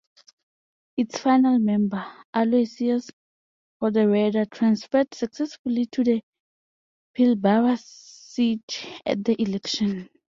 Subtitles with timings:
[0.97, 2.03] Its final member,
[2.33, 3.11] Aloysius
[3.79, 6.23] Rodoreda, transferred successfully to the
[7.15, 8.63] Pilbara seat
[9.05, 10.09] at the election.